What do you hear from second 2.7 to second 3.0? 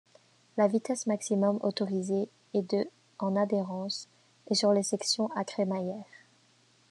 de